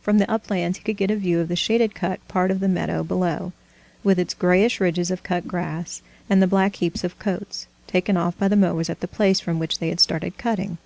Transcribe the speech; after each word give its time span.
From 0.00 0.16
the 0.16 0.30
uplands 0.30 0.78
he 0.78 0.82
could 0.82 0.96
get 0.96 1.10
a 1.10 1.16
view 1.16 1.40
of 1.40 1.48
the 1.48 1.56
shaded 1.56 1.94
cut 1.94 2.26
part 2.26 2.50
of 2.50 2.60
the 2.60 2.68
meadow 2.68 3.02
below, 3.04 3.52
with 4.02 4.18
its 4.18 4.32
grayish 4.32 4.80
ridges 4.80 5.10
of 5.10 5.22
cut 5.22 5.46
grass, 5.46 6.00
and 6.30 6.40
the 6.40 6.46
black 6.46 6.76
heaps 6.76 7.04
of 7.04 7.18
coats, 7.18 7.66
taken 7.86 8.16
off 8.16 8.34
by 8.38 8.48
the 8.48 8.56
mowers 8.56 8.88
at 8.88 9.00
the 9.00 9.06
place 9.08 9.40
from 9.40 9.58
which 9.58 9.80
they 9.80 9.90
had 9.90 10.00
started 10.00 10.38
cutting. 10.38 10.78